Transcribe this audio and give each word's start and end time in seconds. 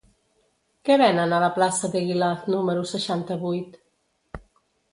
Què 0.87 0.95
venen 1.01 1.35
a 1.35 1.39
la 1.43 1.49
plaça 1.59 1.91
d'Eguilaz 1.97 2.49
número 2.55 2.89
seixanta-vuit? 2.95 3.79